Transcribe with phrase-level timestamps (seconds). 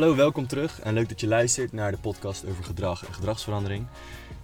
[0.00, 3.86] Hallo, welkom terug en leuk dat je luistert naar de podcast over gedrag en gedragsverandering.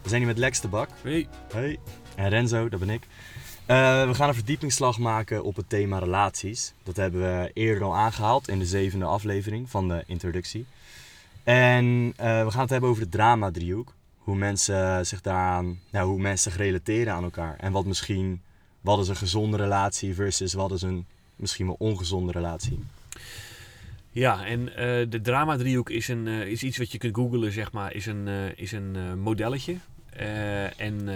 [0.03, 0.89] We zijn hier met Lex de Bak.
[1.03, 1.29] Hey.
[1.53, 1.79] Hey.
[2.17, 3.03] En Renzo, dat ben ik.
[3.03, 6.73] Uh, we gaan een verdiepingsslag maken op het thema relaties.
[6.83, 10.67] Dat hebben we eerder al aangehaald in de zevende aflevering van de introductie.
[11.45, 12.15] En uh,
[12.45, 13.93] we gaan het hebben over de drama-driehoek.
[14.19, 17.57] Hoe mensen zich daaraan, nou, hoe mensen zich relateren aan elkaar.
[17.59, 18.43] En wat misschien,
[18.81, 22.79] wat is een gezonde relatie versus wat is een misschien wel ongezonde relatie.
[24.17, 24.77] Ja, en uh,
[25.11, 28.27] de drama-driehoek is, een, uh, is iets wat je kunt googlen, zeg maar, is een,
[28.27, 29.77] uh, is een modelletje.
[30.77, 31.09] en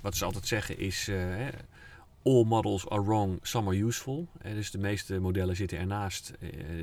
[0.00, 1.10] wat ze altijd zeggen is,
[2.22, 4.28] all models are wrong, some are useful.
[4.42, 6.32] dus de meeste modellen zitten ernaast.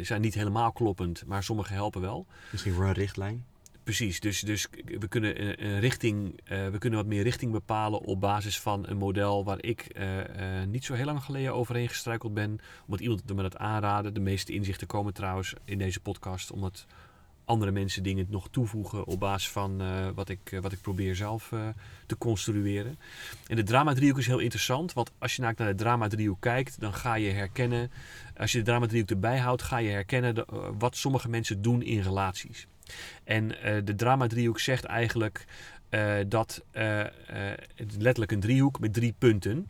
[0.02, 2.26] zijn niet helemaal kloppend, maar sommige helpen wel.
[2.52, 3.46] Misschien voor een richtlijn?
[3.88, 4.68] Precies, dus, dus
[5.00, 8.98] we, kunnen een, richting, uh, we kunnen wat meer richting bepalen op basis van een
[8.98, 10.24] model waar ik uh, uh,
[10.68, 12.60] niet zo heel lang geleden overheen gestruikeld ben.
[12.86, 14.14] Omdat iemand me dat aanraden.
[14.14, 16.86] De meeste inzichten komen trouwens in deze podcast omdat
[17.46, 19.82] andere mensen dingen nog toevoegen op basis van
[20.14, 21.54] wat, ik, wat ik probeer zelf
[22.06, 23.00] te construeren.
[23.48, 27.16] En de drama-driehoek is heel interessant, want als je naar de drama-driehoek kijkt, dan ga
[27.16, 27.92] je herkennen,
[28.38, 30.46] als je de drama-driehoek erbij houdt, ga je herkennen
[30.78, 32.68] wat sommige mensen doen in relaties.
[33.24, 35.46] En uh, de drama-driehoek zegt eigenlijk
[35.90, 37.04] uh, dat uh,
[37.76, 39.70] het letterlijk een driehoek met drie punten.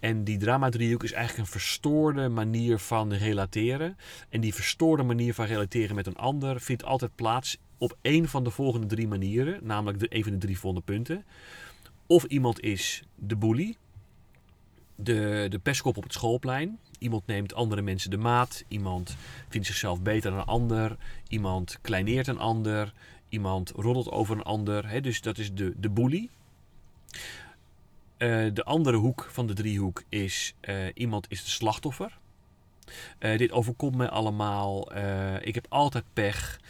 [0.00, 3.96] En die drama-driehoek is eigenlijk een verstoorde manier van relateren.
[4.28, 8.44] En die verstoorde manier van relateren met een ander vindt altijd plaats op één van
[8.44, 11.24] de volgende drie manieren, namelijk de, even de drie volgende punten.
[12.06, 13.76] Of iemand is de bully,
[14.94, 16.78] de, de pestkop op het schoolplein.
[16.98, 18.64] Iemand neemt andere mensen de maat.
[18.68, 19.16] Iemand
[19.48, 20.96] vindt zichzelf beter dan een ander.
[21.28, 22.92] Iemand kleineert een ander.
[23.28, 25.02] Iemand roddelt over een ander.
[25.02, 26.28] Dus dat is de, de bully.
[28.18, 32.18] Uh, de andere hoek van de driehoek is uh, iemand is de slachtoffer.
[33.18, 34.96] Uh, dit overkomt mij allemaal.
[35.42, 36.60] ik heb altijd pech.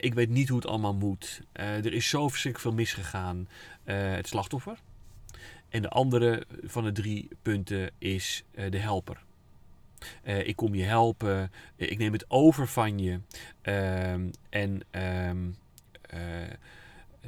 [0.00, 1.40] ik weet niet hoe het allemaal moet.
[1.52, 3.48] er is zo verschrikkelijk veel misgegaan.
[3.84, 4.78] het slachtoffer.
[5.68, 9.22] En de andere van de drie punten is de helper.
[10.24, 11.50] Uh, ik kom je helpen.
[11.76, 13.20] Uh, ik neem het over van je.
[13.62, 14.12] Uh,
[14.48, 15.56] en um,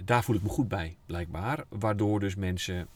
[0.04, 1.64] daar voel ik me goed bij, blijkbaar.
[1.68, 2.88] Waardoor dus mensen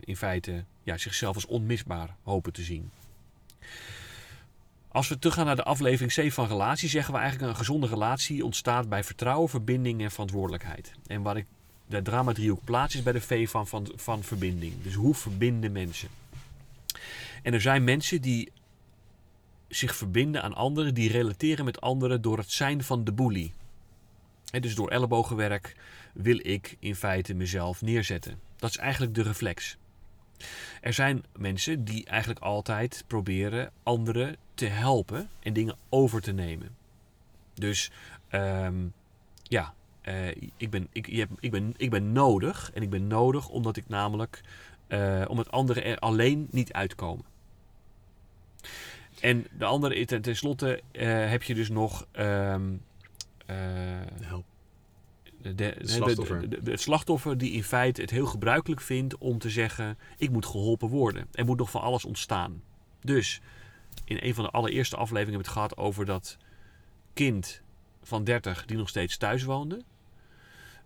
[0.00, 2.90] in feite ja, zichzelf als onmisbaar hopen te zien.
[4.88, 8.44] Als we teruggaan naar de aflevering C van relatie, zeggen we eigenlijk een gezonde relatie
[8.44, 10.92] ontstaat bij vertrouwen, verbinding en verantwoordelijkheid.
[11.06, 11.46] En waar ik
[11.86, 14.82] de drama driehoek plaats is bij de V van, van, van verbinding.
[14.82, 16.08] Dus hoe verbinden mensen?
[17.42, 18.52] En er zijn mensen die
[19.68, 23.50] zich verbinden aan anderen, die relateren met anderen door het zijn van de.
[24.50, 25.76] En dus door ellebogenwerk
[26.14, 28.40] wil ik in feite mezelf neerzetten.
[28.56, 29.76] Dat is eigenlijk de reflex.
[30.80, 36.76] Er zijn mensen die eigenlijk altijd proberen anderen te helpen en dingen over te nemen.
[37.54, 37.90] Dus
[38.32, 38.92] um,
[39.42, 42.70] ja, uh, ik, ben, ik, je ik, ben, ik ben nodig.
[42.74, 44.40] En ik ben nodig omdat ik namelijk,
[44.88, 47.24] uh, omdat anderen er alleen niet uitkomen.
[49.20, 52.06] En de andere, ten, tenslotte uh, heb je dus nog.
[52.12, 52.82] Um,
[53.50, 53.56] uh,
[54.20, 54.44] Help.
[55.42, 56.50] De, de, slachtoffer.
[56.50, 60.46] De, het slachtoffer die in feite het heel gebruikelijk vindt om te zeggen: Ik moet
[60.46, 61.26] geholpen worden.
[61.32, 62.62] Er moet nog van alles ontstaan.
[63.00, 63.40] Dus
[64.04, 66.36] in een van de allereerste afleveringen hebben we het gehad over dat
[67.14, 67.62] kind
[68.02, 69.82] van 30 die nog steeds thuis woonde.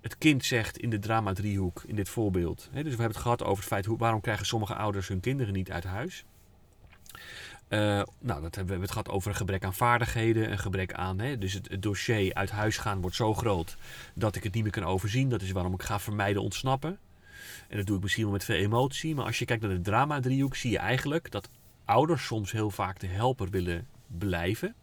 [0.01, 2.69] Het kind zegt in de drama-driehoek, in dit voorbeeld.
[2.73, 5.21] Hè, dus we hebben het gehad over het feit hoe, waarom krijgen sommige ouders hun
[5.21, 6.25] kinderen niet uit huis.
[7.73, 11.19] Uh, nou, dat hebben we het gehad over een gebrek aan vaardigheden, een gebrek aan.
[11.19, 13.77] Hè, dus het, dossier uit huis gaan wordt zo groot
[14.15, 15.29] dat ik het niet meer kan overzien.
[15.29, 16.99] Dat is waarom ik ga vermijden ontsnappen.
[17.69, 19.15] En dat doe ik misschien wel met veel emotie.
[19.15, 21.49] Maar als je kijkt naar de drama-driehoek, zie je eigenlijk dat
[21.85, 24.75] ouders soms heel vaak de helper willen blijven.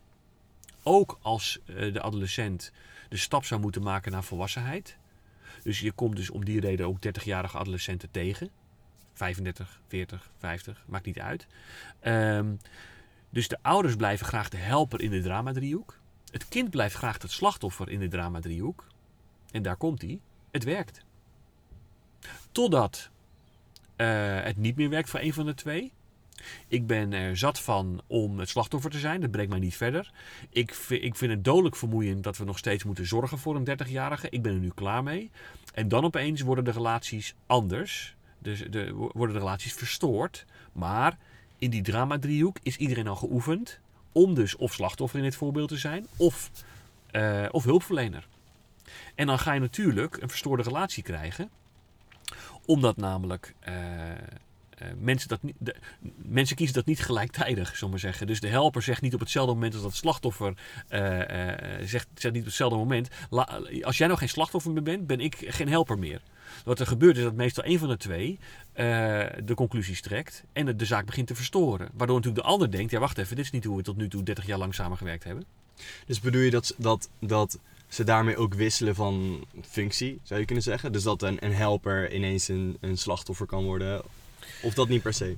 [0.83, 2.71] Ook als uh, de adolescent
[3.09, 4.97] de stap zou moeten maken naar volwassenheid.
[5.63, 8.49] Dus je komt dus om die reden ook 30-jarige adolescenten tegen.
[9.19, 11.47] 35, 40, 50, maakt niet uit.
[12.03, 12.59] Um,
[13.29, 15.97] dus de ouders blijven graag de helper in de drama-driehoek.
[16.31, 18.87] Het kind blijft graag het slachtoffer in de drama-driehoek.
[19.51, 20.19] En daar komt hij.
[20.51, 21.03] Het werkt.
[22.51, 23.09] Totdat
[23.97, 25.91] uh, het niet meer werkt voor een van de twee.
[26.67, 29.21] Ik ben er zat van om het slachtoffer te zijn.
[29.21, 30.11] Dat brengt mij niet verder.
[30.49, 34.29] Ik, ik vind het dodelijk vermoeiend dat we nog steeds moeten zorgen voor een 30-jarige.
[34.29, 35.31] Ik ben er nu klaar mee.
[35.73, 38.15] En dan opeens worden de relaties anders.
[38.39, 40.45] Dus de, worden de relaties verstoord.
[40.71, 41.17] Maar
[41.57, 43.79] in die drama-driehoek is iedereen al geoefend
[44.11, 46.51] om dus of slachtoffer in dit voorbeeld te zijn of,
[47.11, 48.27] uh, of hulpverlener.
[49.15, 51.49] En dan ga je natuurlijk een verstoorde relatie krijgen,
[52.65, 53.73] omdat namelijk uh,
[54.97, 55.75] mensen, dat niet, de,
[56.15, 58.27] mensen kiezen dat niet gelijktijdig, zullen we zeggen.
[58.27, 60.53] Dus de helper zegt niet op hetzelfde moment als dat slachtoffer
[61.83, 63.07] zegt, zegt niet op hetzelfde moment.
[63.81, 66.21] als jij nou geen slachtoffer meer bent, ben ik geen helper meer.
[66.65, 68.39] Wat er gebeurt is dat meestal een van de twee
[69.43, 71.89] de conclusies trekt en de zaak begint te verstoren.
[71.93, 74.07] Waardoor natuurlijk de ander denkt, ja wacht even, dit is niet hoe we tot nu
[74.07, 75.43] toe 30 jaar lang samengewerkt hebben.
[76.05, 80.63] Dus bedoel je dat, dat, dat ze daarmee ook wisselen van functie, zou je kunnen
[80.63, 80.91] zeggen?
[80.91, 84.01] Dus dat een, een helper ineens een, een slachtoffer kan worden?
[84.61, 85.35] Of dat niet per se?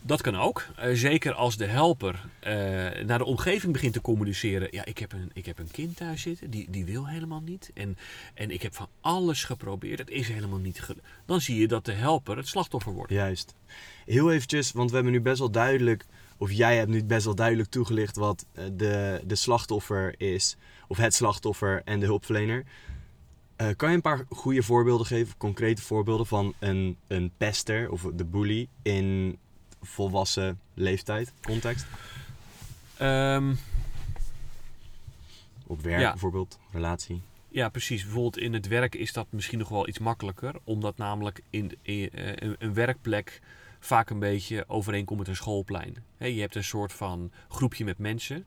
[0.00, 0.66] Dat kan ook.
[0.78, 2.50] Uh, zeker als de helper uh,
[3.04, 4.68] naar de omgeving begint te communiceren.
[4.70, 7.70] Ja, ik heb een, ik heb een kind thuis zitten, die, die wil helemaal niet.
[7.74, 7.98] En,
[8.34, 11.06] en ik heb van alles geprobeerd, het is helemaal niet gelukt.
[11.26, 13.12] Dan zie je dat de helper het slachtoffer wordt.
[13.12, 13.54] Juist.
[14.04, 16.06] Heel eventjes, want we hebben nu best wel duidelijk
[16.36, 20.56] of jij hebt nu best wel duidelijk toegelicht wat eh, de, de slachtoffer is,
[20.88, 22.64] of het slachtoffer en de hulpverlener.
[23.60, 28.02] Uh, kan je een paar goede voorbeelden geven, concrete voorbeelden van een, een pester of
[28.14, 29.38] de bully in
[29.82, 31.86] volwassen leeftijd, context?
[33.02, 33.58] Um,
[35.66, 37.20] Op werk bijvoorbeeld, relatie.
[37.48, 38.02] Ja, precies.
[38.02, 42.10] Bijvoorbeeld in het werk is dat misschien nog wel iets makkelijker, omdat namelijk in, in
[42.14, 43.40] uh, een werkplek
[43.80, 45.96] vaak een beetje overeenkomt met een schoolplein.
[46.18, 48.44] je hebt een soort van groepje met mensen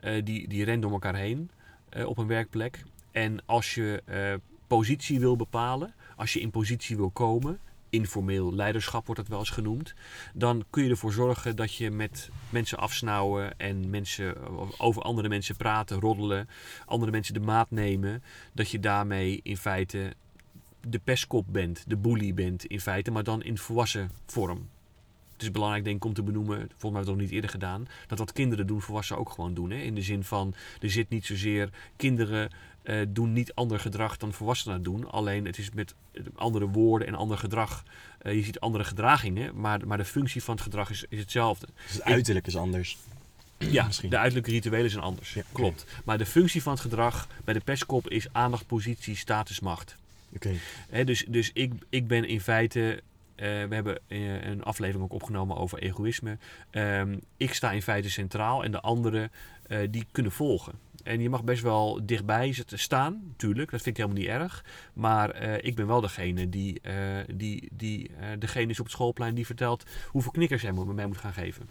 [0.00, 1.50] uh, die, die rennen door elkaar heen
[1.96, 2.82] uh, op een werkplek.
[3.12, 4.34] En als je uh,
[4.66, 7.60] positie wil bepalen, als je in positie wil komen,
[7.90, 9.94] informeel leiderschap wordt het wel eens genoemd,
[10.34, 14.34] dan kun je ervoor zorgen dat je met mensen afsnauwen en mensen,
[14.78, 16.48] over andere mensen praten, roddelen,
[16.86, 18.22] andere mensen de maat nemen,
[18.52, 20.14] dat je daarmee in feite
[20.80, 24.68] de pestkop bent, de bully bent in feite, maar dan in volwassen vorm.
[25.32, 27.34] Het is belangrijk denk ik om te benoemen, volgens mij hebben we het nog niet
[27.34, 29.70] eerder gedaan, dat wat kinderen doen, volwassenen ook gewoon doen.
[29.70, 29.76] Hè?
[29.76, 32.50] In de zin van, er zit niet zozeer, kinderen
[32.84, 35.10] uh, doen niet ander gedrag dan volwassenen doen.
[35.10, 35.94] Alleen het is met
[36.34, 37.84] andere woorden en ander gedrag.
[38.22, 41.66] Uh, je ziet andere gedragingen, maar, maar de functie van het gedrag is, is hetzelfde.
[41.86, 42.98] Dus het uiterlijk is anders.
[43.58, 44.10] Ja, Misschien.
[44.10, 45.34] de uiterlijke rituelen zijn anders.
[45.34, 45.86] Ja, Klopt.
[46.04, 49.96] Maar de functie van het gedrag bij de pestkop is aandacht, positie, status, macht.
[50.34, 51.04] Okay.
[51.04, 53.02] dus dus ik, ik ben in feite.
[53.36, 56.38] Uh, we hebben uh, een aflevering ook opgenomen over egoïsme.
[56.70, 59.30] Um, ik sta in feite centraal en de anderen
[59.90, 60.72] die kunnen volgen.
[61.02, 63.70] En je mag best wel dichtbij staan, natuurlijk.
[63.70, 64.64] Dat vind ik helemaal niet erg.
[64.92, 66.80] Maar ik ben wel degene die,
[67.34, 71.32] die, die degene is op het schoolplein die vertelt hoeveel knikkers hij mij moet gaan
[71.32, 71.68] geven.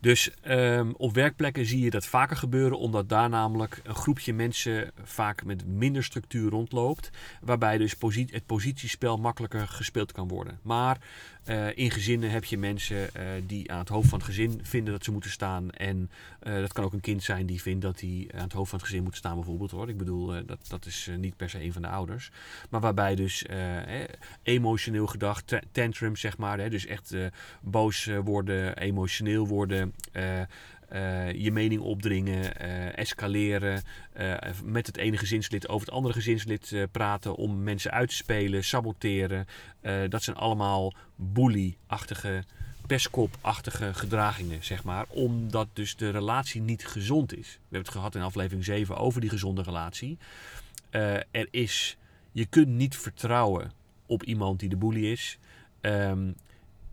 [0.00, 4.90] Dus um, op werkplekken zie je dat vaker gebeuren, omdat daar namelijk een groepje mensen
[5.02, 7.10] vaak met minder structuur rondloopt.
[7.40, 10.58] Waarbij dus het positiespel makkelijker gespeeld kan worden.
[10.62, 10.98] Maar
[11.46, 14.92] uh, in gezinnen heb je mensen uh, die aan het hoofd van het gezin vinden
[14.92, 15.70] dat ze moeten staan.
[15.70, 16.10] En
[16.42, 18.78] uh, dat kan ook een kind zijn die vindt dat hij aan het hoofd van
[18.78, 19.70] het gezin moet staan, bijvoorbeeld.
[19.70, 19.88] Hoor.
[19.88, 22.30] Ik bedoel, dat, dat is niet per se een van de ouders.
[22.70, 23.44] Maar waarbij dus
[24.42, 25.42] emotioneel gedrag,
[25.72, 26.58] tantrums zeg maar.
[26.58, 27.14] Hè, dus echt
[27.60, 29.94] boos worden, emotioneel worden.
[30.92, 33.82] Uh, je mening opdringen, uh, escaleren,
[34.20, 38.64] uh, met het ene gezinslid over het andere gezinslid praten om mensen uit te spelen,
[38.64, 39.46] saboteren.
[40.08, 42.44] dat zijn allemaal bully-achtige,
[42.86, 45.04] pestkop-achtige gedragingen, zeg maar.
[45.08, 47.52] Omdat dus de relatie niet gezond is.
[47.52, 50.18] We hebben het gehad in aflevering 7 over die gezonde relatie.
[51.30, 51.96] er is,
[52.32, 53.72] je kunt niet vertrouwen
[54.06, 55.38] op iemand die de bully is.
[55.80, 56.34] Um,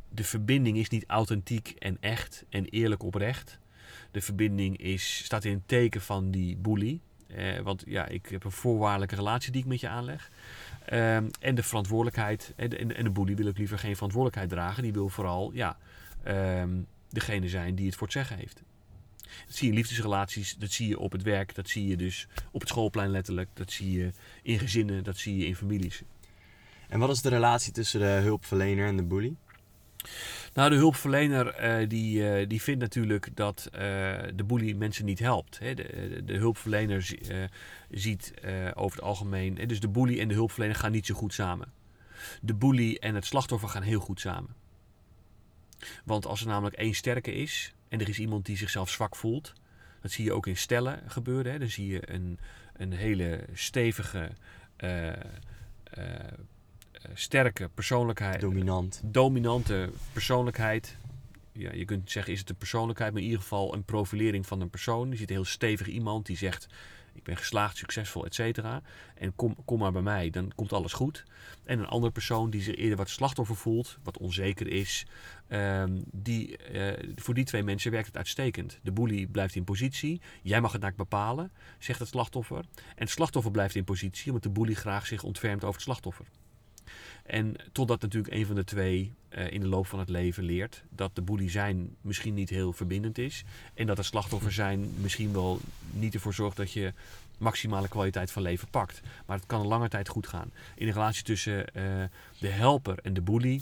[0.09, 3.58] de verbinding is niet authentiek en echt en eerlijk oprecht.
[4.11, 6.99] De verbinding is, staat in het teken van die bully.
[7.27, 10.29] Eh, want ja, ik heb een voorwaardelijke relatie die ik met je aanleg.
[10.85, 12.53] Ehm, en de verantwoordelijkheid.
[12.55, 14.83] En de, en de bully wil ik liever geen verantwoordelijkheid dragen.
[14.83, 15.77] Die wil vooral ja,
[16.23, 16.69] ehm,
[17.09, 18.63] degene zijn die het voor het zeggen heeft.
[19.45, 22.27] Dat zie je in liefdesrelaties, dat zie je op het werk, dat zie je dus
[22.51, 24.11] op het schoolplein letterlijk, dat zie je
[24.41, 26.01] in gezinnen, dat zie je in families.
[26.87, 29.35] En wat is de relatie tussen de hulpverlener en de bully?
[30.53, 33.79] Nou, de hulpverlener uh, die, uh, die vindt natuurlijk dat uh,
[34.35, 35.59] de bully mensen niet helpt.
[35.59, 35.73] Hè.
[35.73, 37.15] De, de, hulpverlener
[37.89, 38.33] ziet
[38.73, 39.67] over het algemeen...
[39.67, 41.71] dus de bully en de hulpverlener gaan niet zo goed samen.
[42.41, 44.55] De bully en het slachtoffer gaan heel goed samen.
[46.03, 49.53] Want als er namelijk één sterke is en er is iemand die zichzelf zwak voelt...
[50.01, 51.51] dat zie je ook in stellen gebeuren.
[51.51, 51.59] Hè.
[51.59, 52.39] Dan zie je een,
[52.73, 54.31] een hele stevige
[54.75, 55.13] eh,
[57.13, 58.41] sterke persoonlijkheid.
[58.41, 59.01] Dominant.
[59.05, 60.97] Dominante persoonlijkheid.
[61.51, 64.61] Ja, je kunt zeggen, is het een persoonlijkheid, maar in ieder geval een profilering van
[64.61, 65.09] een persoon.
[65.09, 66.67] Je ziet een heel stevig iemand die zegt,
[67.13, 68.81] ik ben geslaagd, succesvol, et cetera.
[69.15, 71.23] En kom, kom maar bij mij, dan komt alles goed.
[71.63, 75.05] En een andere persoon die zich eerder wat slachtoffer voelt, wat onzeker is.
[75.49, 78.79] Um, die, uh, voor die twee mensen werkt het uitstekend.
[78.83, 80.21] De bully blijft in positie.
[80.41, 82.65] Jij mag het naar bepalen, zegt het slachtoffer.
[82.75, 86.25] En het slachtoffer blijft in positie, omdat de bully graag zich ontfermt over het slachtoffer.
[87.29, 90.83] En totdat natuurlijk een van de twee eh, in de loop van het leven leert
[90.89, 93.43] dat de bully zijn misschien niet heel verbindend is.
[93.73, 95.59] En dat het slachtoffer zijn misschien wel
[95.91, 96.93] niet ervoor zorgt dat je
[97.37, 99.01] maximale kwaliteit van leven pakt.
[99.25, 100.51] Maar het kan een lange tijd goed gaan.
[100.75, 101.83] In de relatie tussen eh,
[102.39, 103.61] de helper en de bully,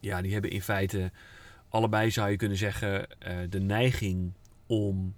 [0.00, 1.10] ja, die hebben in feite
[1.68, 4.32] allebei zou je kunnen zeggen eh, de neiging
[4.66, 5.14] om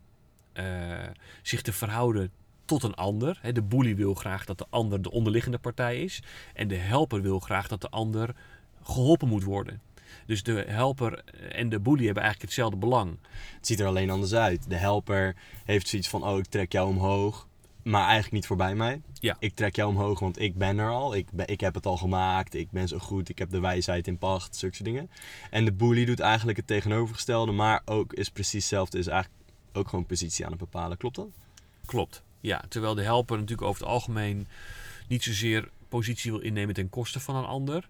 [1.42, 2.30] zich te verhouden
[2.70, 3.40] tot een ander.
[3.52, 6.22] De bully wil graag dat de ander de onderliggende partij is.
[6.54, 8.34] En de helper wil graag dat de ander
[8.82, 9.80] geholpen moet worden.
[10.26, 13.18] Dus de helper en de bully hebben eigenlijk hetzelfde belang.
[13.56, 14.68] Het ziet er alleen anders uit.
[14.68, 17.48] De helper heeft zoiets van: oh, ik trek jou omhoog.
[17.82, 19.00] Maar eigenlijk niet voorbij mij.
[19.12, 19.36] Ja.
[19.38, 21.14] Ik trek jou omhoog, want ik ben er al.
[21.14, 22.54] Ik, ben, ik heb het al gemaakt.
[22.54, 23.28] Ik ben zo goed.
[23.28, 24.56] Ik heb de wijsheid in pacht.
[24.56, 25.10] Zulke dingen.
[25.50, 27.52] En de bully doet eigenlijk het tegenovergestelde.
[27.52, 28.98] Maar ook is precies hetzelfde.
[28.98, 30.96] Is eigenlijk ook gewoon positie aan het bepalen.
[30.96, 31.28] Klopt dat?
[31.84, 32.22] Klopt.
[32.40, 34.46] Ja, terwijl de helper natuurlijk over het algemeen
[35.08, 37.88] niet zozeer positie wil innemen ten koste van een ander.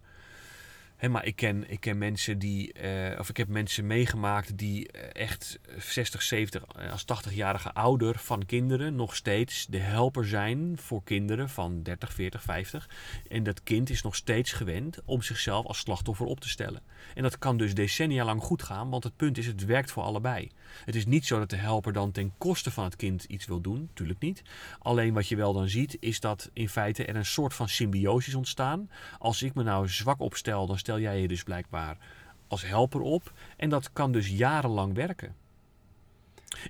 [1.01, 4.93] He, maar ik ken, ik ken mensen die, uh, of ik heb mensen meegemaakt die
[4.93, 10.79] eh, echt 60, 70, eh, als 80-jarige ouder van kinderen nog steeds de helper zijn
[10.79, 12.89] voor kinderen van 30, 40, 50.
[13.29, 16.83] En dat kind is nog steeds gewend om zichzelf als slachtoffer op te stellen.
[17.15, 20.03] En dat kan dus decennia lang goed gaan, want het punt is, het werkt voor
[20.03, 20.51] allebei.
[20.85, 23.61] Het is niet zo dat de helper dan ten koste van het kind iets wil
[23.61, 24.43] doen, natuurlijk niet.
[24.79, 28.35] Alleen wat je wel dan ziet, is dat in feite er een soort van symbiosis
[28.35, 28.91] ontstaan.
[29.19, 31.97] Als ik me nou zwak opstel, dan stel jij je dus blijkbaar
[32.49, 33.33] als helper op.
[33.57, 35.35] En dat kan dus jarenlang werken.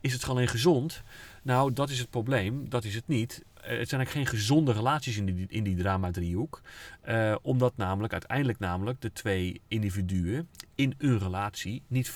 [0.00, 1.02] Is het alleen gezond?
[1.42, 2.68] Nou, dat is het probleem.
[2.68, 3.44] Dat is het niet.
[3.62, 6.62] Eh, het zijn eigenlijk geen gezonde relaties in die, in die drama-driehoek.
[7.08, 12.12] Uh, omdat namelijk uiteindelijk namelijk de twee individuen in een relatie niet 50%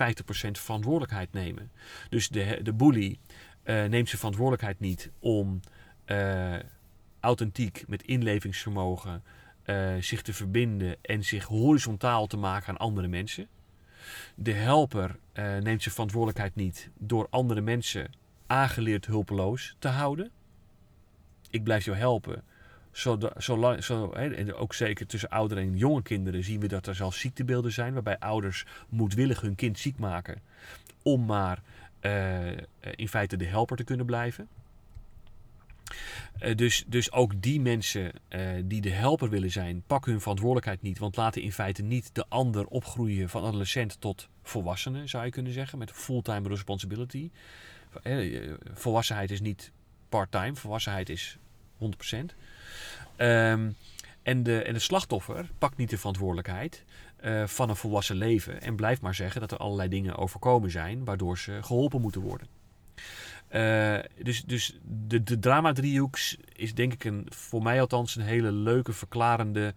[0.50, 1.70] verantwoordelijkheid nemen.
[2.08, 3.18] Dus de, de bully
[3.64, 5.60] uh, neemt zijn verantwoordelijkheid niet om
[7.20, 9.22] authentiek met inlevingsvermogen
[10.00, 13.48] zich te verbinden en zich horizontaal te maken aan andere mensen.
[14.34, 18.10] De helper neemt zijn verantwoordelijkheid niet door andere mensen
[18.46, 20.30] aangeleerd hulpeloos te houden
[21.54, 22.42] ik blijf jou helpen.
[23.36, 27.20] Zolang, zo, en ook zeker tussen oudere en jonge kinderen zien we dat er zelfs
[27.20, 30.42] ziektebeelden zijn waarbij ouders moedwillig hun kind ziek maken
[31.02, 31.62] om maar
[32.00, 32.46] uh,
[32.94, 34.48] in feite de helper te kunnen blijven.
[36.40, 38.12] Uh, dus, dus ook die mensen
[38.64, 40.98] die de helper willen zijn, pakken hun verantwoordelijkheid niet.
[40.98, 45.52] Want laten in feite niet de ander opgroeien van adolescent tot volwassene, zou je kunnen
[45.52, 47.30] zeggen, met fulltime responsibility.
[48.74, 49.72] Volwassenheid is niet
[50.14, 51.38] part-time, volwassenheid is
[51.78, 52.34] 100%.
[53.16, 53.70] Ehm,
[54.22, 56.84] en, de, en de slachtoffer pakt niet de verantwoordelijkheid
[57.24, 61.04] uh, van een volwassen leven en blijft maar zeggen dat er allerlei dingen overkomen zijn
[61.04, 62.46] waardoor ze geholpen moeten worden.
[63.50, 66.18] Uh, dus dus de, de drama-driehoek
[66.52, 69.74] is denk ik een, voor mij althans een hele leuke, verklarende,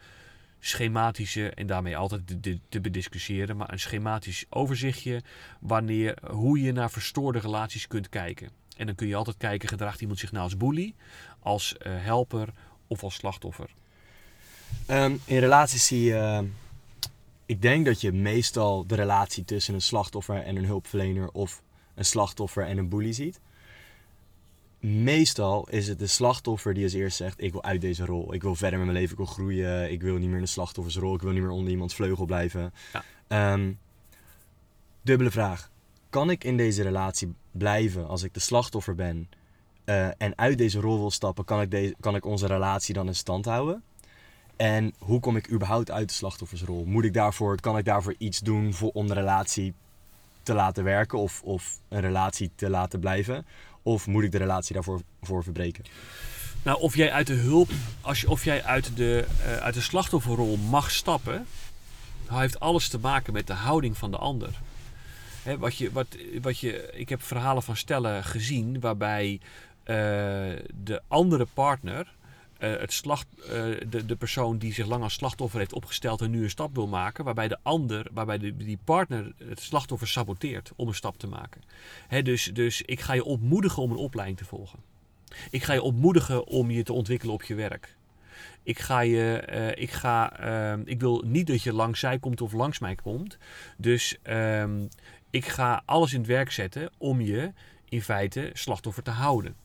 [0.59, 5.21] schematische, en daarmee altijd te, te bediscussiëren, maar een schematisch overzichtje
[5.59, 8.49] wanneer, hoe je naar verstoorde relaties kunt kijken.
[8.77, 10.93] En dan kun je altijd kijken, gedraagt iemand zich nou als bully,
[11.39, 12.49] als uh, helper
[12.87, 13.69] of als slachtoffer?
[14.89, 16.39] Um, in relaties zie je, uh,
[17.45, 21.61] ik denk dat je meestal de relatie tussen een slachtoffer en een hulpverlener of
[21.95, 23.39] een slachtoffer en een bully ziet.
[24.79, 28.33] Meestal is het de slachtoffer die als eerst zegt: Ik wil uit deze rol.
[28.33, 29.91] Ik wil verder met mijn leven, ik wil groeien.
[29.91, 31.15] Ik wil niet meer in de slachtoffersrol.
[31.15, 32.73] Ik wil niet meer onder iemands vleugel blijven.
[33.27, 33.53] Ja.
[33.53, 33.79] Um,
[35.01, 35.69] dubbele vraag
[36.17, 39.29] kan ik in deze relatie blijven als ik de slachtoffer ben
[39.85, 43.07] uh, en uit deze rol wil stappen, kan ik, deze, kan ik onze relatie dan
[43.07, 43.83] in stand houden?
[44.55, 46.85] En hoe kom ik überhaupt uit de slachtoffersrol?
[46.85, 49.73] Moet ik daarvoor, kan ik daarvoor iets doen voor, om de relatie
[50.43, 53.45] te laten werken of, of een relatie te laten blijven?
[53.83, 55.83] Of moet ik de relatie daarvoor voor verbreken?
[56.63, 57.69] Nou, of jij uit de hulp,
[58.01, 61.47] als je, of jij uit de, uh, uit de slachtofferrol mag stappen,
[62.27, 64.59] heeft alles te maken met de houding van de ander
[65.55, 66.07] wat je, wat,
[66.41, 69.95] wat je, ik heb verhalen van stellen gezien waarbij uh,
[70.83, 72.13] de andere partner,
[72.59, 73.49] uh, het slacht, uh,
[73.89, 76.87] de, de persoon die zich lang als slachtoffer heeft opgesteld en nu een stap wil
[76.87, 81.61] maken, waarbij de ander, waarbij die partner het slachtoffer saboteert om een stap te maken.
[82.07, 84.79] Hè, dus, dus ik ga je ontmoedigen om een opleiding te volgen.
[85.49, 87.95] Ik ga je ontmoedigen om je te ontwikkelen op je werk.
[88.63, 89.43] Ik ga je,
[89.75, 90.43] ik ga,
[90.75, 93.37] uh, ik wil niet dat je langs zij komt of langs mij komt.
[93.77, 94.63] Dus uh,
[95.37, 97.51] ik ga alles in het werk zetten om je
[97.89, 99.55] in feite slachtoffer te houden.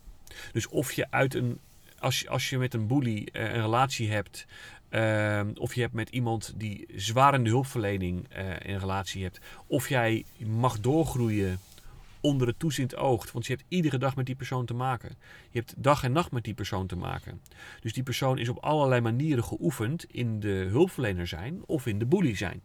[0.53, 1.59] Dus of je uit een,
[1.99, 4.47] als je, als je met een bully uh, een relatie hebt,
[4.91, 9.41] uh, of je hebt met iemand die zwaar in de hulpverlening uh, een relatie hebt,
[9.67, 11.59] of jij mag doorgroeien
[12.21, 13.33] onder het toezicht oogt.
[13.33, 15.17] Want je hebt iedere dag met die persoon te maken.
[15.51, 17.41] Je hebt dag en nacht met die persoon te maken.
[17.81, 22.07] Dus die persoon is op allerlei manieren geoefend in de hulpverlener zijn of in de
[22.07, 22.61] bully zijn.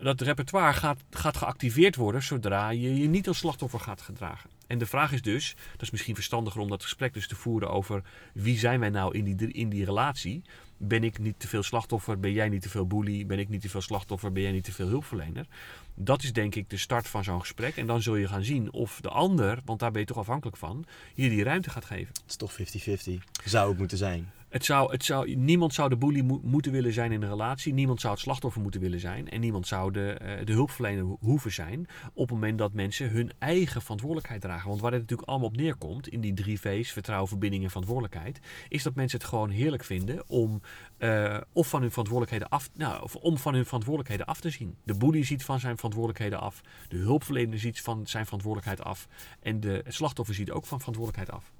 [0.00, 4.50] Dat repertoire gaat, gaat geactiveerd worden zodra je je niet als slachtoffer gaat gedragen.
[4.66, 7.70] En de vraag is dus, dat is misschien verstandiger om dat gesprek dus te voeren
[7.70, 8.02] over
[8.34, 10.42] wie zijn wij nou in die, in die relatie.
[10.76, 12.20] Ben ik niet te veel slachtoffer?
[12.20, 13.26] Ben jij niet te veel bully?
[13.26, 14.32] Ben ik niet te veel slachtoffer?
[14.32, 15.46] Ben jij niet te veel hulpverlener?
[15.94, 17.76] Dat is denk ik de start van zo'n gesprek.
[17.76, 20.56] En dan zul je gaan zien of de ander, want daar ben je toch afhankelijk
[20.56, 20.84] van,
[21.14, 22.14] je die ruimte gaat geven.
[22.14, 23.44] Het is toch 50-50.
[23.44, 24.30] Zou het moeten zijn.
[24.48, 27.72] Het zou, het zou, niemand zou de bully mo- moeten willen zijn in een relatie.
[27.74, 29.28] Niemand zou het slachtoffer moeten willen zijn.
[29.28, 31.86] En niemand zou de, eh, de hulpverlener ho- hoeven zijn.
[32.12, 34.68] Op het moment dat mensen hun eigen verantwoordelijkheid dragen.
[34.68, 36.08] Want waar het natuurlijk allemaal op neerkomt.
[36.08, 38.40] In die drie V's: vertrouwen, verbinding en verantwoordelijkheid.
[38.68, 40.60] Is dat mensen het gewoon heerlijk vinden om.
[40.98, 42.70] eh, of van hun verantwoordelijkheden af.
[42.74, 44.76] Nou, of om van hun verantwoordelijkheden af te zien.
[44.84, 46.60] De bully ziet van zijn verantwoordelijkheden af.
[46.88, 49.08] De hulpverlener ziet van zijn verantwoordelijkheid af.
[49.40, 51.52] En de, slachtoffer ziet ook van verantwoordelijkheid af.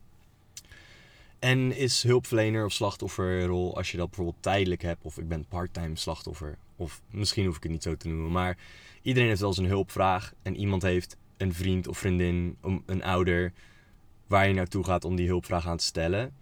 [1.39, 5.97] En is hulpverlener of slachtofferrol, als je dat bijvoorbeeld tijdelijk hebt, of ik ben parttime
[5.97, 8.57] slachtoffer, of misschien hoef ik het niet zo te noemen, maar
[9.03, 13.53] iedereen heeft wel eens een hulpvraag en iemand heeft een vriend of vriendin, een ouder,
[14.27, 16.33] waar je naartoe gaat om die hulpvraag aan te stellen.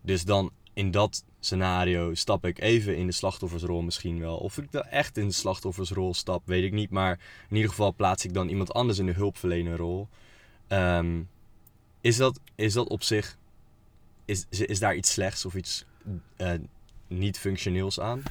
[0.00, 4.36] Dus dan in dat scenario stap ik even in de slachtoffersrol misschien wel.
[4.36, 6.90] Of ik echt in de slachtoffersrol stap, weet ik niet.
[6.90, 10.08] Maar in ieder geval plaats ik dan iemand anders in de hulpverlenerrol.
[10.66, 11.22] Ehm,
[12.00, 13.38] is, dat, is dat op zich
[14.24, 15.84] is, is, daar iets slechts of iets
[16.36, 16.52] eh,
[17.06, 18.22] niet functioneels aan?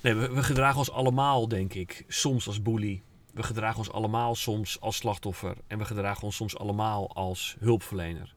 [0.00, 3.02] Nee, we, we gedragen ons allemaal, denk ik, soms als bully.
[3.32, 5.56] We gedragen ons allemaal soms als slachtoffer.
[5.66, 8.34] En we gedragen ons soms allemaal als hulpverlener.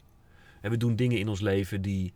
[0.61, 2.13] En we doen dingen in ons leven die,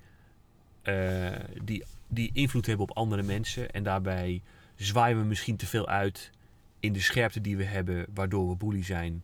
[0.81, 1.31] eh,
[1.63, 3.71] die, die invloed hebben op andere mensen.
[3.71, 4.41] En daarbij
[4.75, 6.31] zwaaien we misschien te veel uit
[6.79, 9.23] in de scherpte die we hebben, waardoor we bully zijn.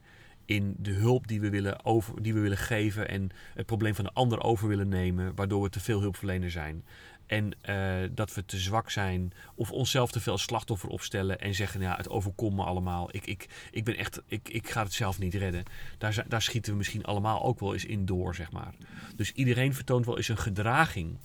[0.52, 4.04] In de hulp die we, willen over, die we willen geven en het probleem van
[4.04, 6.86] de ander over willen nemen, waardoor we te veel hulpverlener zijn.
[7.26, 11.82] En eh, dat we te zwak zijn of onszelf te veel slachtoffer opstellen en zeggen,
[11.82, 13.10] ja, het overkomt me allemaal.
[13.12, 15.64] Ik, ik, ik ben echt, ik, ik ga het zelf niet redden.
[15.98, 18.74] Daar, daar schieten we misschien allemaal ook wel eens in door, zeg maar.
[19.16, 21.18] Dus iedereen vertoont wel eens een gedraging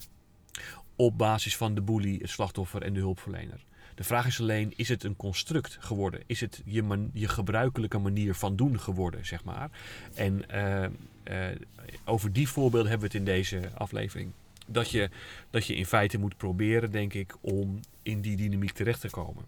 [0.97, 3.65] op basis van de bully, het slachtoffer en de hulpverlener.
[3.97, 6.21] De vraag is alleen, is het een construct geworden?
[6.27, 9.71] Is het je, je gebruikelijke manier van doen geworden, zeg maar?
[10.15, 10.85] En eh,
[11.23, 11.57] eh,
[12.05, 14.33] over die voorbeelden hebben we het in deze aflevering.
[14.67, 15.11] Dat je,
[15.51, 19.45] dat je in feite moet proberen, denk ik, om in die dynamiek terecht te komen.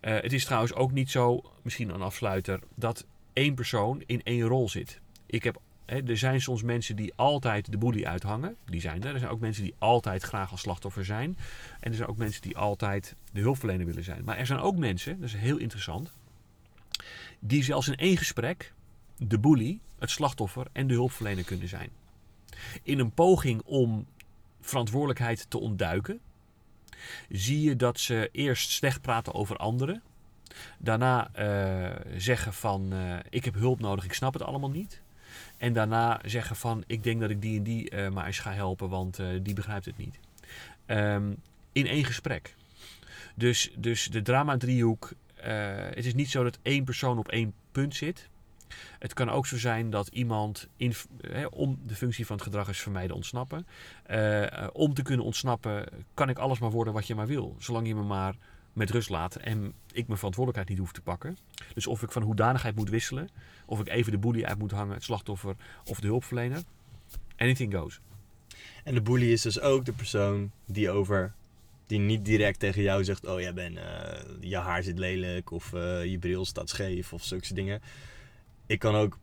[0.00, 4.46] Eh, het is trouwens ook niet zo, misschien een afsluiter, dat één persoon in één
[4.46, 5.00] rol zit.
[5.26, 8.56] Ik heb, er zijn soms mensen die altijd de boelie uithangen.
[8.64, 9.12] Die zijn er.
[9.12, 11.38] Er zijn ook mensen die altijd graag als slachtoffer zijn.
[11.80, 14.24] En er zijn ook mensen die altijd de hulpverlener willen zijn.
[14.24, 16.12] Maar er zijn ook mensen, dat is heel interessant,
[17.38, 18.72] die zelfs in één gesprek
[19.16, 21.90] de boelie, het slachtoffer en de hulpverlener kunnen zijn.
[22.82, 24.06] In een poging om
[24.60, 26.20] verantwoordelijkheid te ontduiken,
[27.28, 30.02] zie je dat ze eerst slecht praten over anderen.
[30.78, 35.02] Daarna eh, zeggen van eh, ik heb hulp nodig, ik snap het allemaal niet.
[35.56, 38.52] En daarna zeggen van ik denk dat ik die en die eh, maar eens ga
[38.52, 40.18] helpen, want eh, die begrijpt het niet.
[40.86, 41.32] Ehm,
[41.72, 42.54] in één gesprek.
[43.34, 47.94] Dus, dus de drama-driehoek, eh, het is niet zo dat één persoon op één punt
[47.94, 48.28] zit.
[48.98, 50.94] Het kan ook zo zijn dat iemand, in,
[51.50, 53.66] om de functie van het gedrag is vermijden ontsnappen.
[54.72, 57.56] Om te kunnen ontsnappen kan ik alles maar worden wat je maar wil.
[57.58, 58.34] Zolang je me maar
[58.72, 61.38] met rust laat en ik mijn verantwoordelijkheid niet hoef te pakken.
[61.74, 63.28] Dus of ik van hoedanigheid moet wisselen,
[63.66, 66.62] of ik even de boelie uit moet hangen, het slachtoffer of de hulpverlener.
[67.36, 68.00] Anything goes.
[68.84, 71.32] En de bully is dus ook de persoon die over
[71.86, 73.84] die niet direct tegen jou zegt: Oh, jij bent, eh,
[74.40, 77.82] je haar zit lelijk of eh, je bril staat scheef of zulke dingen.
[78.66, 79.18] Ik kan ook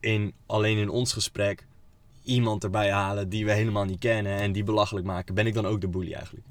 [0.00, 1.66] in, alleen in ons gesprek
[2.22, 5.34] iemand erbij halen die we helemaal niet kennen en die belachelijk maken.
[5.34, 6.46] Ben ik dan ook de bully eigenlijk?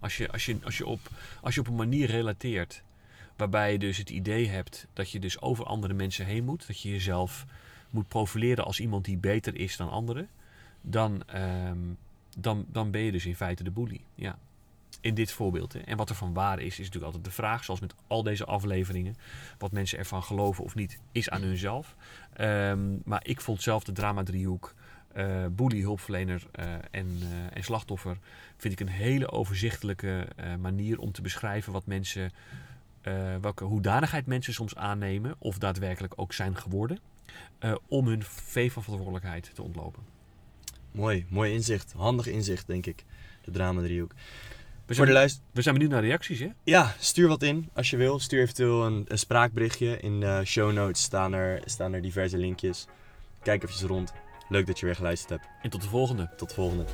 [0.00, 1.00] Als je, als, je, als, je op,
[1.42, 2.82] als je op een manier relateert
[3.36, 6.80] waarbij je dus het idee hebt dat je dus over andere mensen heen moet, dat
[6.80, 7.46] je jezelf
[7.90, 10.28] moet profileren als iemand die beter is dan anderen,
[10.80, 11.78] dan, ehm,
[12.38, 14.00] dan, dan ben je dus in feite de bully.
[14.14, 14.38] Ja.
[15.00, 15.72] In dit voorbeeld.
[15.72, 15.78] Hè.
[15.78, 18.44] En wat er van waar is, is natuurlijk altijd de vraag, zoals met al deze
[18.44, 19.16] afleveringen.
[19.58, 21.96] Wat mensen ervan geloven of niet, is aan hunzelf.
[22.32, 24.74] Ehm, maar ik vond zelf de drama-driehoek,
[25.18, 28.18] uh, hulpverlener eh, en, eh, en, slachtoffer
[28.56, 30.28] vind ik een hele overzichtelijke
[30.60, 32.32] manier om te beschrijven wat mensen,
[33.40, 36.98] welke hoedanigheid mensen soms aannemen of daadwerkelijk ook zijn geworden,
[37.88, 40.02] om hun vee van verantwoordelijkheid te ontlopen.
[40.92, 41.92] Mooi, mooi inzicht.
[41.96, 43.04] Handig inzicht, denk ik.
[43.44, 44.12] De drama driehoek.
[44.86, 45.42] We zijn, luister...
[45.52, 46.48] we zijn benieuwd naar reacties, hè?
[46.64, 48.18] Ja, stuur wat in als je wil.
[48.18, 50.00] Stuur eventueel een, een spraakberichtje.
[50.00, 52.86] In de show notes staan er, staan er diverse linkjes.
[53.42, 54.12] Kijk even rond.
[54.48, 55.46] Leuk dat je weer geluisterd hebt.
[55.62, 56.30] En tot de volgende.
[56.36, 56.84] Tot de volgende.